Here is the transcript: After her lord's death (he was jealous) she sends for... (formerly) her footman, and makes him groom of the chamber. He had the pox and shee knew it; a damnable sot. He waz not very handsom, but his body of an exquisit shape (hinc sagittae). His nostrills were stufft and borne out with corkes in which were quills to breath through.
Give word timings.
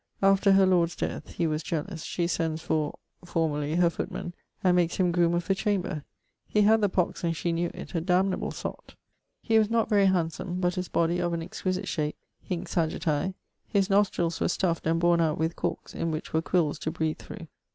After 0.23 0.53
her 0.53 0.65
lord's 0.65 0.95
death 0.95 1.33
(he 1.33 1.45
was 1.45 1.61
jealous) 1.61 2.03
she 2.03 2.25
sends 2.25 2.59
for... 2.63 2.97
(formerly) 3.23 3.75
her 3.75 3.91
footman, 3.91 4.33
and 4.63 4.75
makes 4.75 4.95
him 4.95 5.11
groom 5.11 5.35
of 5.35 5.45
the 5.45 5.53
chamber. 5.53 6.03
He 6.47 6.61
had 6.63 6.81
the 6.81 6.89
pox 6.89 7.23
and 7.23 7.35
shee 7.35 7.51
knew 7.51 7.69
it; 7.71 7.93
a 7.93 8.01
damnable 8.01 8.49
sot. 8.49 8.95
He 9.43 9.59
waz 9.59 9.69
not 9.69 9.89
very 9.89 10.07
handsom, 10.07 10.59
but 10.59 10.73
his 10.73 10.87
body 10.89 11.19
of 11.19 11.33
an 11.33 11.43
exquisit 11.43 11.87
shape 11.87 12.17
(hinc 12.41 12.67
sagittae). 12.67 13.35
His 13.67 13.89
nostrills 13.91 14.41
were 14.41 14.47
stufft 14.47 14.87
and 14.87 14.99
borne 14.99 15.21
out 15.21 15.37
with 15.37 15.55
corkes 15.55 15.93
in 15.93 16.09
which 16.09 16.33
were 16.33 16.41
quills 16.41 16.79
to 16.79 16.89
breath 16.89 17.19
through. 17.19 17.47